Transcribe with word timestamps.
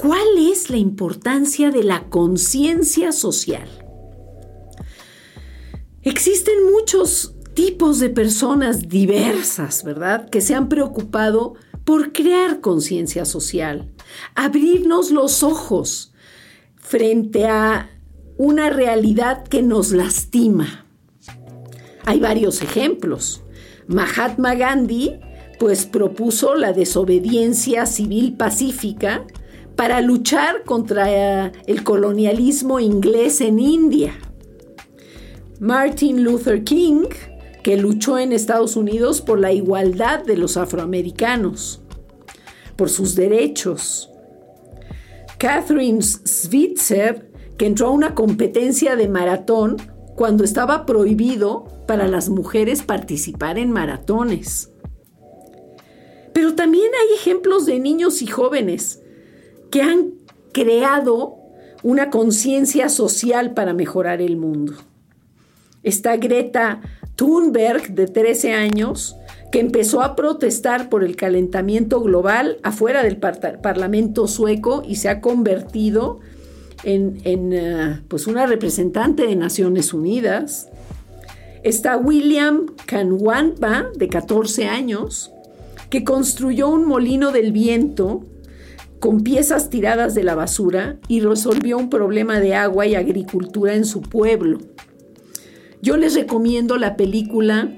cuál 0.00 0.26
es 0.38 0.70
la 0.70 0.76
importancia 0.76 1.70
de 1.70 1.82
la 1.82 2.08
conciencia 2.08 3.12
social. 3.12 3.68
Existen 6.02 6.54
muchos 6.72 7.34
tipos 7.54 7.98
de 7.98 8.08
personas 8.08 8.88
diversas, 8.88 9.82
¿verdad?, 9.82 10.30
que 10.30 10.40
se 10.40 10.54
han 10.54 10.68
preocupado 10.68 11.54
por 11.84 12.12
crear 12.12 12.60
conciencia 12.60 13.24
social, 13.24 13.90
abrirnos 14.34 15.10
los 15.10 15.42
ojos 15.42 16.12
frente 16.76 17.46
a 17.46 17.90
una 18.36 18.70
realidad 18.70 19.42
que 19.42 19.62
nos 19.62 19.90
lastima. 19.90 20.86
Hay 22.04 22.20
varios 22.20 22.62
ejemplos. 22.62 23.42
Mahatma 23.88 24.54
Gandhi 24.54 25.18
pues 25.58 25.86
propuso 25.86 26.54
la 26.54 26.72
desobediencia 26.72 27.84
civil 27.84 28.36
pacífica 28.36 29.26
para 29.78 30.00
luchar 30.00 30.64
contra 30.64 31.46
eh, 31.46 31.52
el 31.68 31.84
colonialismo 31.84 32.80
inglés 32.80 33.40
en 33.40 33.60
India. 33.60 34.12
Martin 35.60 36.24
Luther 36.24 36.64
King, 36.64 37.04
que 37.62 37.76
luchó 37.76 38.18
en 38.18 38.32
Estados 38.32 38.74
Unidos 38.74 39.20
por 39.20 39.38
la 39.38 39.52
igualdad 39.52 40.24
de 40.24 40.36
los 40.36 40.56
afroamericanos, 40.56 41.80
por 42.74 42.90
sus 42.90 43.14
derechos. 43.14 44.10
Catherine 45.38 46.02
Switzer, 46.02 47.30
que 47.56 47.66
entró 47.66 47.86
a 47.86 47.92
una 47.92 48.16
competencia 48.16 48.96
de 48.96 49.06
maratón 49.06 49.76
cuando 50.16 50.42
estaba 50.42 50.86
prohibido 50.86 51.68
para 51.86 52.08
las 52.08 52.30
mujeres 52.30 52.82
participar 52.82 53.58
en 53.58 53.70
maratones. 53.70 54.72
Pero 56.32 56.56
también 56.56 56.90
hay 57.00 57.14
ejemplos 57.14 57.64
de 57.64 57.78
niños 57.78 58.22
y 58.22 58.26
jóvenes 58.26 59.02
que 59.70 59.82
han 59.82 60.12
creado 60.52 61.36
una 61.82 62.10
conciencia 62.10 62.88
social 62.88 63.54
para 63.54 63.72
mejorar 63.72 64.20
el 64.20 64.36
mundo. 64.36 64.74
Está 65.82 66.16
Greta 66.16 66.80
Thunberg, 67.16 67.94
de 67.94 68.06
13 68.06 68.52
años, 68.52 69.16
que 69.50 69.60
empezó 69.60 70.02
a 70.02 70.14
protestar 70.16 70.88
por 70.88 71.04
el 71.04 71.16
calentamiento 71.16 72.00
global 72.00 72.58
afuera 72.62 73.02
del 73.02 73.16
Parlamento 73.16 74.28
sueco 74.28 74.82
y 74.86 74.96
se 74.96 75.08
ha 75.08 75.20
convertido 75.20 76.20
en, 76.84 77.20
eh, 77.24 78.00
pues 78.08 78.26
una 78.26 78.46
representante 78.46 79.26
de 79.26 79.36
Naciones 79.36 79.94
Unidas. 79.94 80.68
Está 81.62 81.96
William 81.96 82.66
Kanwanba, 82.86 83.90
de 83.96 84.08
14 84.08 84.66
años, 84.66 85.32
que 85.90 86.04
construyó 86.04 86.68
un 86.68 86.86
molino 86.86 87.32
del 87.32 87.52
viento 87.52 88.24
con 89.00 89.22
piezas 89.22 89.70
tiradas 89.70 90.14
de 90.14 90.24
la 90.24 90.34
basura 90.34 90.98
y 91.08 91.20
resolvió 91.20 91.78
un 91.78 91.90
problema 91.90 92.40
de 92.40 92.54
agua 92.54 92.86
y 92.86 92.94
agricultura 92.94 93.74
en 93.74 93.84
su 93.84 94.02
pueblo. 94.02 94.58
Yo 95.80 95.96
les 95.96 96.14
recomiendo 96.14 96.76
la 96.76 96.96
película 96.96 97.76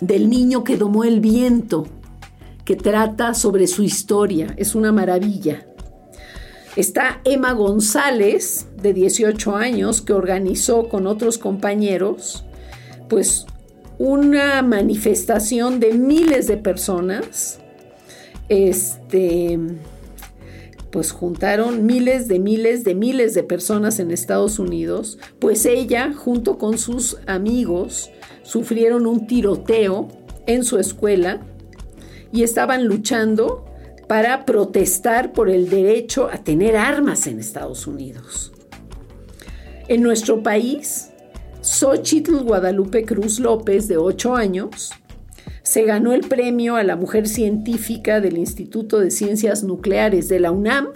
del 0.00 0.28
niño 0.28 0.64
que 0.64 0.76
domó 0.76 1.04
el 1.04 1.20
viento, 1.20 1.86
que 2.64 2.74
trata 2.74 3.34
sobre 3.34 3.68
su 3.68 3.84
historia. 3.84 4.54
Es 4.56 4.74
una 4.74 4.90
maravilla. 4.90 5.66
Está 6.74 7.20
Emma 7.24 7.52
González, 7.52 8.66
de 8.80 8.92
18 8.92 9.56
años, 9.56 10.00
que 10.00 10.14
organizó 10.14 10.88
con 10.88 11.06
otros 11.06 11.38
compañeros, 11.38 12.44
pues 13.08 13.46
una 13.98 14.62
manifestación 14.62 15.78
de 15.78 15.92
miles 15.92 16.48
de 16.48 16.56
personas. 16.56 17.60
Este, 18.48 19.60
pues 20.92 21.10
juntaron 21.10 21.86
miles 21.86 22.28
de 22.28 22.38
miles 22.38 22.84
de 22.84 22.94
miles 22.94 23.34
de 23.34 23.42
personas 23.42 23.98
en 23.98 24.10
Estados 24.10 24.58
Unidos, 24.58 25.18
pues 25.38 25.64
ella, 25.64 26.12
junto 26.14 26.58
con 26.58 26.76
sus 26.78 27.16
amigos, 27.26 28.10
sufrieron 28.42 29.06
un 29.06 29.26
tiroteo 29.26 30.08
en 30.46 30.64
su 30.64 30.78
escuela 30.78 31.40
y 32.30 32.42
estaban 32.42 32.86
luchando 32.86 33.64
para 34.06 34.44
protestar 34.44 35.32
por 35.32 35.48
el 35.48 35.70
derecho 35.70 36.28
a 36.30 36.44
tener 36.44 36.76
armas 36.76 37.26
en 37.26 37.38
Estados 37.40 37.86
Unidos. 37.86 38.52
En 39.88 40.02
nuestro 40.02 40.42
país, 40.42 41.08
Xochitl 41.62 42.42
Guadalupe 42.42 43.04
Cruz 43.04 43.40
López, 43.40 43.88
de 43.88 43.96
8 43.96 44.34
años, 44.34 44.92
se 45.62 45.84
ganó 45.84 46.12
el 46.12 46.22
premio 46.22 46.76
a 46.76 46.82
la 46.82 46.96
mujer 46.96 47.28
científica 47.28 48.20
del 48.20 48.38
Instituto 48.38 48.98
de 48.98 49.10
Ciencias 49.10 49.62
Nucleares 49.62 50.28
de 50.28 50.40
la 50.40 50.50
UNAM 50.50 50.88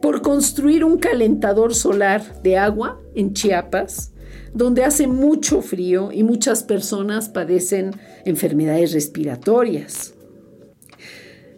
por 0.00 0.22
construir 0.22 0.84
un 0.84 0.98
calentador 0.98 1.74
solar 1.74 2.42
de 2.42 2.58
agua 2.58 3.00
en 3.14 3.34
Chiapas, 3.34 4.12
donde 4.52 4.84
hace 4.84 5.06
mucho 5.06 5.62
frío 5.62 6.10
y 6.12 6.22
muchas 6.24 6.62
personas 6.64 7.28
padecen 7.28 7.92
enfermedades 8.24 8.92
respiratorias. 8.92 10.14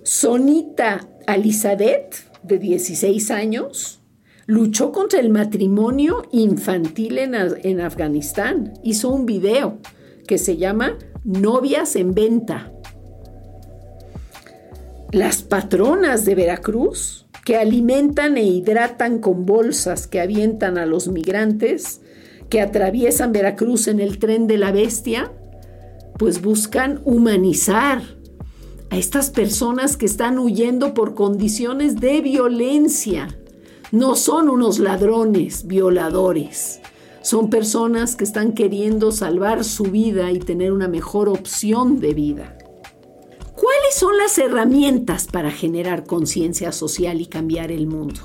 Sonita 0.02 1.08
Alizadet, 1.26 2.14
de 2.42 2.58
16 2.58 3.30
años, 3.30 4.00
luchó 4.46 4.92
contra 4.92 5.20
el 5.20 5.30
matrimonio 5.30 6.28
infantil 6.30 7.18
en, 7.18 7.80
Afganistán. 7.80 8.74
Hizo 8.82 9.08
un 9.08 9.24
video 9.24 9.78
que 10.26 10.36
se 10.36 10.58
llama 10.58 10.98
Novias 11.24 11.96
en 11.96 12.14
Venta. 12.14 12.70
Las 15.10 15.42
patronas 15.42 16.24
de 16.24 16.34
Veracruz, 16.34 17.26
que 17.44 17.56
alimentan 17.56 18.36
e 18.36 18.44
hidratan 18.44 19.18
con 19.18 19.46
bolsas 19.46 20.06
que 20.06 20.20
avientan 20.20 20.78
a 20.78 20.86
los 20.86 21.08
migrantes 21.08 22.00
que 22.48 22.60
atraviesan 22.60 23.32
Veracruz 23.32 23.88
en 23.88 24.00
el 24.00 24.18
tren 24.18 24.46
de 24.46 24.58
la 24.58 24.70
bestia, 24.70 25.32
pues 26.18 26.42
buscan 26.42 27.00
humanizar 27.04 28.02
a 28.90 28.96
estas 28.96 29.30
personas 29.30 29.96
que 29.96 30.06
están 30.06 30.38
huyendo 30.38 30.94
por 30.94 31.14
condiciones 31.14 32.00
de 32.00 32.20
violencia 32.20 33.28
no 33.94 34.16
son 34.16 34.48
unos 34.48 34.80
ladrones, 34.80 35.68
violadores. 35.68 36.80
Son 37.24 37.48
personas 37.48 38.16
que 38.16 38.24
están 38.24 38.52
queriendo 38.52 39.10
salvar 39.10 39.64
su 39.64 39.84
vida 39.84 40.30
y 40.30 40.38
tener 40.40 40.72
una 40.72 40.88
mejor 40.88 41.30
opción 41.30 41.98
de 41.98 42.12
vida. 42.12 42.58
¿Cuáles 43.56 43.94
son 43.94 44.18
las 44.18 44.36
herramientas 44.36 45.26
para 45.26 45.50
generar 45.50 46.04
conciencia 46.04 46.70
social 46.70 47.22
y 47.22 47.26
cambiar 47.26 47.72
el 47.72 47.86
mundo? 47.86 48.20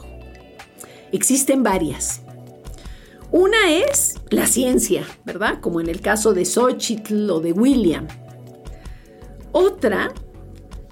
Existen 1.13 1.63
varias. 1.63 2.23
Una 3.31 3.71
es 3.71 4.15
la 4.31 4.45
ciencia, 4.45 5.05
¿verdad? 5.23 5.61
Como 5.61 5.79
en 5.79 5.87
el 5.87 6.01
caso 6.01 6.33
de 6.33 6.43
Xochitl 6.43 7.29
o 7.29 7.39
de 7.39 7.53
William. 7.53 8.05
Otra 9.53 10.13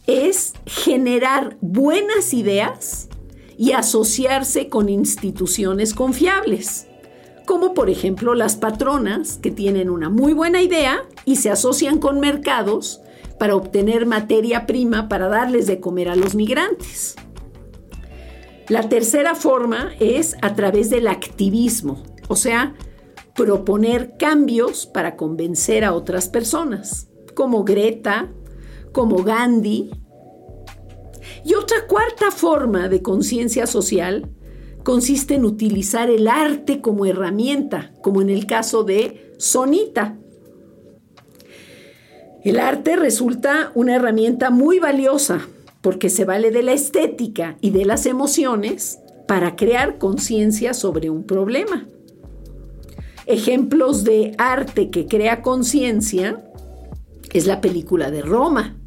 es 0.06 0.54
generar 0.66 1.58
buenas 1.60 2.34
ideas 2.34 3.10
y 3.58 3.74
asociarse 3.74 4.70
con 4.70 4.88
instituciones 4.88 5.94
confiables, 5.94 6.87
como 7.48 7.74
por 7.74 7.90
ejemplo 7.90 8.36
las 8.36 8.58
patronas 8.58 9.38
que 9.38 9.50
tienen 9.50 9.90
una 9.90 10.10
muy 10.10 10.34
buena 10.34 10.62
idea 10.62 11.06
y 11.26 11.38
se 11.38 11.50
asocian 11.50 11.98
con 11.98 12.20
mercados 12.20 13.02
para 13.40 13.56
obtener 13.56 14.06
materia 14.06 14.68
prima 14.68 15.08
para 15.08 15.30
darles 15.30 15.66
de 15.66 15.80
comer 15.80 16.10
a 16.10 16.16
los 16.16 16.36
migrantes. 16.36 17.16
La 18.68 18.90
tercera 18.90 19.34
forma 19.34 19.92
es 20.00 20.36
a 20.42 20.56
través 20.56 20.90
del 20.90 21.08
activismo, 21.08 22.04
o 22.28 22.36
sea, 22.36 22.76
proponer 23.34 24.18
cambios 24.18 24.86
para 24.86 25.16
convencer 25.16 25.86
a 25.86 25.94
otras 25.94 26.28
personas, 26.28 27.08
como 27.34 27.64
Greta, 27.64 28.30
como 28.92 29.24
Gandhi 29.24 29.92
y 31.46 31.54
otra 31.54 31.88
cuarta 31.88 32.30
forma 32.30 32.90
de 32.90 33.02
conciencia 33.02 33.68
social 33.68 34.30
consiste 34.84 35.36
en 35.36 35.46
utilizar 35.46 36.10
el 36.10 36.28
arte 36.28 36.82
como 36.82 37.06
herramienta, 37.06 37.92
como 38.02 38.22
en 38.22 38.30
el 38.30 38.46
caso 38.46 38.84
de 38.84 39.34
Sonita. 39.38 40.18
El 42.44 42.60
arte 42.60 42.96
resulta 42.96 43.72
una 43.76 43.96
herramienta 43.96 44.50
muy 44.50 44.80
valiosa 44.80 45.48
porque 45.82 46.10
se 46.10 46.26
vale 46.26 46.52
de 46.52 46.64
la 46.64 46.74
estética 46.74 47.58
y 47.62 47.72
de 47.72 47.86
las 47.86 48.06
emociones 48.06 49.00
para 49.28 49.56
crear 49.56 49.98
conciencia 49.98 50.74
sobre 50.74 51.10
un 51.10 51.24
problema. 51.24 51.88
Ejemplos 53.26 54.06
de 54.06 54.34
arte 54.38 54.90
que 54.90 55.06
crea 55.06 55.42
conciencia 55.42 56.44
es 57.34 57.46
la 57.46 57.60
película 57.60 58.10
de 58.10 58.22
Roma 58.22 58.78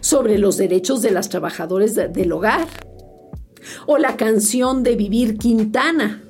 sobre 0.00 0.38
los 0.38 0.56
derechos 0.56 1.02
de 1.02 1.10
las 1.10 1.28
trabajadoras 1.28 1.94
del 1.94 2.32
hogar 2.32 2.66
o 3.90 3.96
la 3.96 4.18
canción 4.18 4.82
de 4.82 4.96
Vivir 4.96 5.38
Quintana 5.38 6.22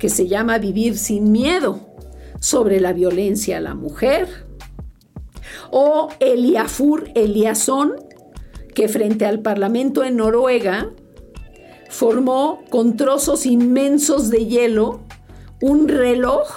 que 0.00 0.08
se 0.08 0.26
llama 0.26 0.58
Vivir 0.58 0.98
sin 0.98 1.30
miedo 1.30 1.94
sobre 2.40 2.80
la 2.80 2.92
violencia 2.92 3.58
a 3.58 3.60
la 3.60 3.76
mujer 3.76 4.26
o 5.70 6.08
Eliafur 6.18 7.08
Eliasson 7.14 7.92
que 8.74 8.88
frente 8.88 9.24
al 9.24 9.38
Parlamento 9.38 10.02
en 10.02 10.16
Noruega 10.16 10.90
formó 11.88 12.64
con 12.70 12.96
trozos 12.96 13.46
inmensos 13.46 14.28
de 14.28 14.46
hielo 14.46 15.02
un 15.62 15.86
reloj 15.86 16.48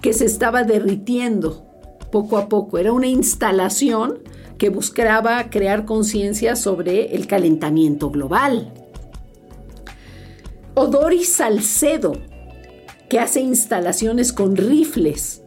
que 0.00 0.14
se 0.14 0.24
estaba 0.24 0.64
derritiendo 0.64 1.66
poco 2.10 2.38
a 2.38 2.48
poco. 2.48 2.78
Era 2.78 2.92
una 2.92 3.08
instalación 3.08 4.20
que 4.56 4.70
buscaba 4.70 5.50
crear 5.50 5.84
conciencia 5.84 6.56
sobre 6.56 7.14
el 7.14 7.26
calentamiento 7.26 8.10
global. 8.10 8.72
O 10.80 10.86
Doris 10.86 11.28
Salcedo, 11.32 12.12
que 13.08 13.18
hace 13.18 13.40
instalaciones 13.40 14.32
con 14.32 14.54
rifles 14.54 15.42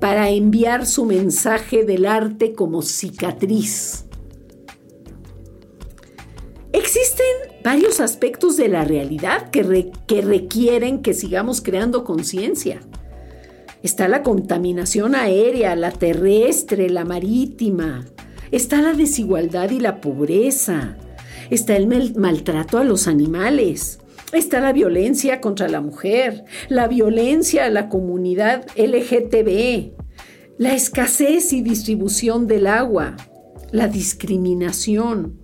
para 0.00 0.30
enviar 0.30 0.84
su 0.84 1.04
mensaje 1.04 1.84
del 1.84 2.06
arte 2.06 2.54
como 2.54 2.82
cicatriz. 2.82 4.06
Existen 6.72 7.24
varios 7.62 8.00
aspectos 8.00 8.56
de 8.56 8.66
la 8.66 8.82
realidad 8.82 9.48
que, 9.50 9.92
que 10.08 10.22
requieren 10.22 11.02
que 11.02 11.14
sigamos 11.14 11.60
creando 11.60 12.02
conciencia. 12.02 12.80
Está 13.84 14.08
la 14.08 14.24
contaminación 14.24 15.14
aérea, 15.14 15.76
la 15.76 15.92
terrestre, 15.92 16.90
la 16.90 17.04
marítima. 17.04 18.06
Está 18.50 18.82
la 18.82 18.92
desigualdad 18.92 19.70
y 19.70 19.78
la 19.78 20.00
pobreza. 20.00 20.96
Está 21.48 21.76
el 21.76 22.16
maltrato 22.16 22.78
a 22.78 22.82
los 22.82 23.06
animales. 23.06 24.00
Está 24.32 24.60
la 24.60 24.72
violencia 24.72 25.40
contra 25.40 25.68
la 25.68 25.80
mujer, 25.80 26.44
la 26.68 26.86
violencia 26.86 27.64
a 27.64 27.70
la 27.70 27.88
comunidad 27.88 28.66
LGTB, 28.76 29.92
la 30.58 30.74
escasez 30.74 31.52
y 31.52 31.62
distribución 31.62 32.46
del 32.46 32.66
agua, 32.66 33.16
la 33.70 33.88
discriminación, 33.88 35.38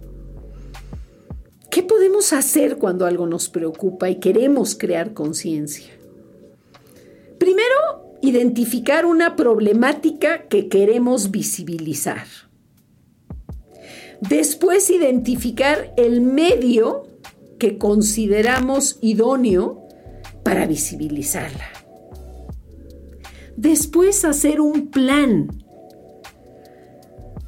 ¿Qué 1.75 1.83
podemos 1.83 2.33
hacer 2.33 2.77
cuando 2.79 3.05
algo 3.05 3.27
nos 3.27 3.49
preocupa 3.49 4.09
y 4.09 4.21
queremos 4.21 4.77
crear 4.77 5.13
conciencia? 5.13 5.91
Primero, 7.37 8.15
identificar 8.23 9.05
una 9.05 9.35
problemática 9.35 10.45
que 10.45 10.69
queremos 10.69 11.33
visibilizar. 11.33 12.29
Después, 14.21 14.89
identificar 14.89 15.93
el 15.97 16.21
medio 16.21 17.09
consideramos 17.79 18.99
idóneo 19.01 19.87
para 20.43 20.67
visibilizarla. 20.67 21.69
Después, 23.57 24.25
hacer 24.25 24.61
un 24.61 24.91
plan 24.91 25.49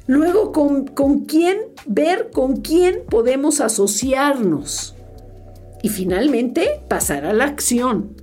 Luego, 0.07 0.53
¿con, 0.53 1.25
quién? 1.25 1.57
Ver 1.85 2.31
con 2.31 2.61
quién 2.61 3.03
podemos 3.09 3.59
asociarnos. 3.59 4.95
Y 5.83 5.89
finalmente, 5.89 6.81
pasar 6.87 7.25
a 7.25 7.33
la 7.33 7.43
acción. 7.43 8.15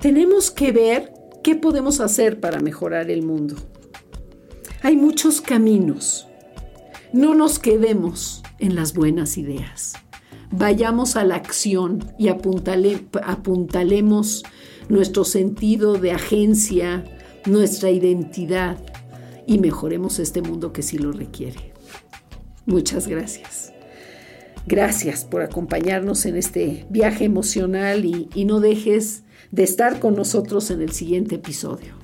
Tenemos 0.00 0.50
que 0.50 0.72
ver 0.72 1.12
qué 1.44 1.54
podemos 1.54 2.00
hacer 2.00 2.40
para 2.40 2.58
mejorar 2.58 3.12
el 3.12 3.22
mundo. 3.22 3.54
Hay 4.82 4.96
muchos 4.96 5.40
caminos. 5.40 6.26
No 7.12 7.36
nos 7.36 7.60
quedemos 7.60 8.42
en 8.58 8.74
las 8.74 8.94
buenas 8.94 9.38
ideas. 9.38 9.94
Vayamos 10.50 11.16
a 11.16 11.24
la 11.24 11.36
acción 11.36 12.12
y 12.18 12.28
apuntalemos 12.28 14.42
nuestro 14.88 15.24
sentido 15.24 15.94
de 15.94 16.12
agencia, 16.12 17.04
nuestra 17.46 17.90
identidad 17.90 18.78
y 19.46 19.58
mejoremos 19.58 20.18
este 20.18 20.42
mundo 20.42 20.72
que 20.72 20.82
sí 20.82 20.98
lo 20.98 21.12
requiere. 21.12 21.72
Muchas 22.66 23.08
gracias. 23.08 23.72
Gracias 24.66 25.24
por 25.24 25.42
acompañarnos 25.42 26.24
en 26.24 26.36
este 26.36 26.86
viaje 26.88 27.24
emocional 27.24 28.04
y, 28.04 28.28
y 28.34 28.46
no 28.46 28.60
dejes 28.60 29.24
de 29.50 29.62
estar 29.62 30.00
con 30.00 30.14
nosotros 30.14 30.70
en 30.70 30.80
el 30.80 30.92
siguiente 30.92 31.34
episodio. 31.34 32.03